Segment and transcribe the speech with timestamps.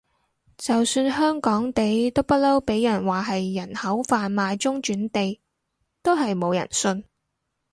[0.57, 5.39] 就算香港地都不嬲畀人話係人口販賣中轉地，
[6.01, 7.05] 都係冇人信